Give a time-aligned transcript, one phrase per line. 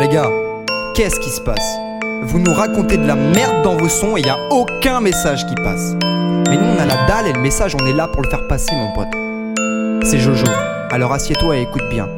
[0.00, 0.30] les gars,
[0.94, 1.76] qu'est-ce qui se passe?
[2.22, 5.54] Vous nous racontez de la merde dans vos sons et y a aucun message qui
[5.56, 5.94] passe.
[6.48, 8.46] Mais nous on a la dalle et le message on est là pour le faire
[8.48, 9.08] passer mon pote.
[10.04, 10.46] C'est Jojo,
[10.90, 12.08] alors assieds-toi et écoute bien.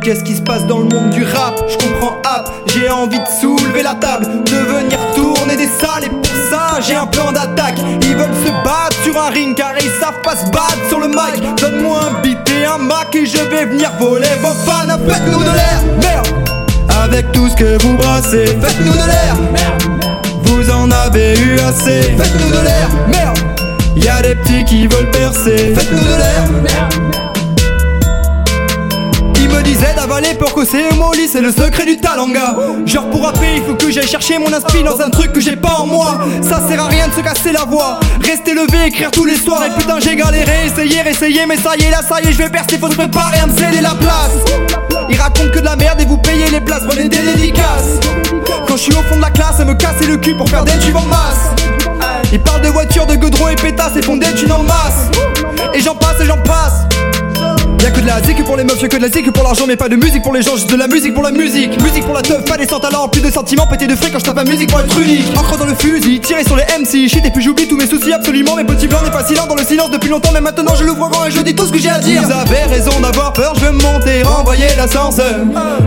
[0.00, 1.60] Qu'est-ce qui se passe dans le monde du rap?
[1.66, 6.10] Je comprends hop, j'ai envie de soulever la table, de venir tourner des salles et
[6.10, 7.80] pour ça j'ai un plan d'attaque.
[8.02, 11.08] Ils veulent se battre sur un ring car ils savent pas se battre sur le
[11.08, 11.42] mic.
[11.56, 14.86] Donne-moi un beat et un Mac et je vais venir voler vos fans.
[14.86, 16.33] Faites-nous de l'air, merde
[17.56, 19.82] ce que vous brassez, faites-nous de l'air, merde
[20.42, 23.38] Vous en avez eu assez, faites-nous de l'air, merde
[23.96, 27.14] Y'a des petits qui veulent percer, faites-nous de l'air, merde
[29.64, 32.54] disait d'avaler pour c'est mon lit, c'est le secret du talent, gars.
[32.86, 35.56] Genre pour rapper, il faut que j'aille chercher mon inspi dans un truc que j'ai
[35.56, 36.20] pas en moi.
[36.42, 37.98] Ça sert à rien de se casser la voix.
[38.22, 39.62] Rester levé, écrire tous les soirs.
[39.64, 42.38] Et putain, j'ai galéré, essayer, essayer, mais ça y est, là, ça y est, je
[42.38, 44.32] vais percer, faut se préparer à me céder la place.
[45.08, 45.50] Ils racontent
[50.32, 51.50] pour faire des tubes en masse.
[52.32, 55.10] Ils parlent de voitures, de godron et pétasses et font des thunes en masse.
[55.74, 56.86] Et j'en passe et j'en passe.
[57.82, 59.66] Y'a que de la zik pour les meufs, y'a que de la zik pour l'argent,
[59.68, 61.78] mais pas de musique pour les gens, juste de la musique pour la musique.
[61.82, 64.20] Musique pour la teuf, pas des sans talent, plus de sentiments, pété de fric quand
[64.20, 65.26] je tape la musique pour être unique.
[65.36, 68.14] Encre dans le fusil, tirer sur les MC, shit et puis j'oublie tous mes soucis
[68.14, 68.56] absolument.
[68.56, 71.26] Mes petits blancs pas silent dans le silence depuis longtemps, mais maintenant je l'ouvre grand
[71.26, 72.22] et je dis tout ce que j'ai à dire.
[72.22, 75.34] Vous avez raison d'avoir peur, je veux monter, renvoyer l'ascenseur.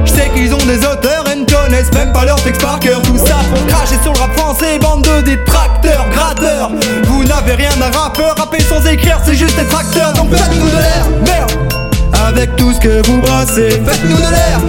[0.06, 3.02] Je sais qu'ils ont des auteurs ne connaissent même pas leur texte par cœur.
[3.02, 6.72] Tout ça pour cracher sur le rap français, bande de détracteurs, gratteurs.
[7.06, 10.78] Vous n'avez rien à rappeur, rapper sans écrire, c'est juste être acteur, donc faites-nous de
[10.78, 11.68] l'air, merde
[12.28, 13.70] avec tout ce que vous brassez.
[13.70, 14.60] Faites-nous de l'air,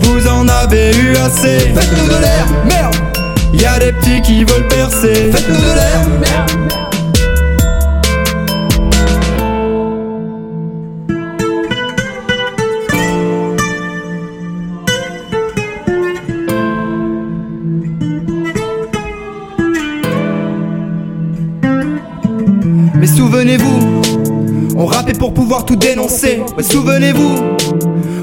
[0.00, 1.58] Vous en avez eu assez.
[1.58, 2.94] Faites-nous de l'air, merde.
[3.52, 5.30] Y'a des petits qui veulent percer.
[5.32, 5.69] Faites-nous de
[23.00, 24.00] Mais souvenez-vous
[24.76, 26.40] on rappait pour pouvoir tout dénoncer.
[26.56, 27.36] Mais souvenez-vous,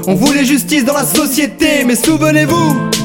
[0.08, 1.84] on voulait justice dans la société.
[1.86, 2.97] Mais souvenez-vous.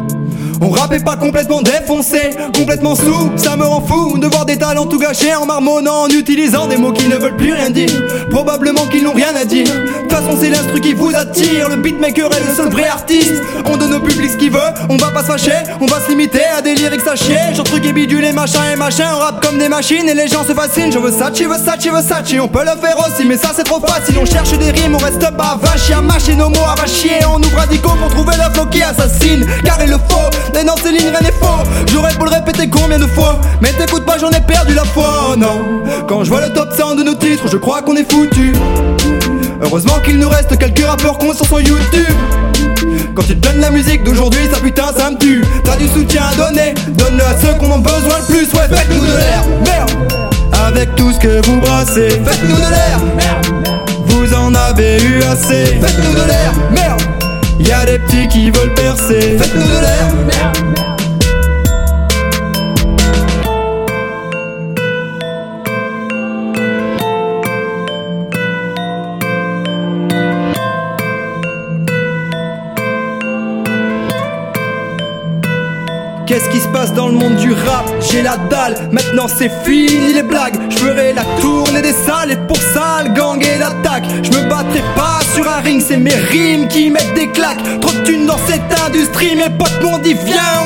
[0.64, 4.86] On rappait pas complètement défoncé, complètement sous, ça me rend fou de voir des talents
[4.86, 7.92] tout gâchés en marmonnant, en utilisant des mots qui ne veulent plus rien dire.
[8.30, 9.66] Probablement qu'ils n'ont rien à dire.
[9.66, 11.68] De toute façon, c'est l'instru qui vous attire.
[11.68, 13.34] Le beatmaker est le seul vrai artiste.
[13.66, 14.60] On donne au public ce qu'il veut,
[14.90, 15.52] on va pas se fâcher,
[15.82, 17.54] on va se limiter à des lyrics chier.
[17.54, 20.30] Genre truc et bidule et machin et machin, on rappe comme des machines et les
[20.30, 20.94] gens se fascinent.
[20.94, 23.26] Je veux ça, tu veux ça, tu veux ça, tu on peut le faire aussi,
[23.26, 24.16] mais ça c'est trop facile.
[24.18, 27.20] On cherche des rimes, on reste pas vache, à mâcher nos mots, à va chier.
[27.28, 30.53] On ouvre radicaux pour trouver le flow qui assassine, car il le faut.
[30.54, 31.64] Mais non, c'est ligne, rien n'est faux.
[31.92, 33.40] J'aurais pour le répéter combien de fois?
[33.62, 35.32] Mais t'écoutes pas, j'en ai perdu la foi.
[35.32, 38.10] Oh non, quand je vois le top 100 de nos titres, je crois qu'on est
[38.10, 38.54] foutu.
[39.62, 42.16] Heureusement qu'il nous reste quelques rappeurs cons sur YouTube.
[43.16, 45.44] Quand tu te donnes la musique d'aujourd'hui, ça putain, ça me tue.
[45.64, 48.54] T'as du soutien à donner, donne-le à ceux qu'on en besoin le plus.
[48.54, 49.92] Ouais, faites-nous de l'air, merde.
[50.68, 53.48] Avec tout ce que vous brassez, faites-nous de l'air, merde.
[54.08, 56.83] Vous en avez eu assez, faites-nous de l'air, merde.
[57.60, 59.38] Y'a des petits qui veulent percer.
[59.38, 60.93] Faites-nous de l'air.
[76.26, 77.86] Qu'est-ce qui se passe dans le monde du rap?
[78.10, 80.56] J'ai la dalle, maintenant c'est fini les blagues.
[80.70, 84.06] Je ferai la tournée des salles et pour ça le gang et l'attaque.
[84.24, 87.62] Je me battrai pas sur un ring, c'est mes rimes qui mettent des claques.
[87.82, 90.63] Trop de thunes dans cette industrie, mes potes m'ont dit viens